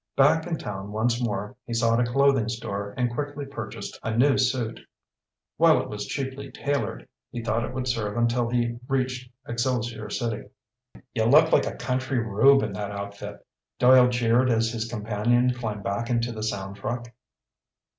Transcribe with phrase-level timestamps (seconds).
[0.15, 4.35] Back in town once more, he sought a clothing store and quickly purchased a new
[4.35, 4.79] suit.
[5.57, 10.45] While it was cheaply tailored, he thought it would serve until he reached Excelsior City.
[11.13, 13.45] "You look like a country rube in that outfit,"
[13.77, 17.07] Doyle jeered as his companion climbed back into the sound truck.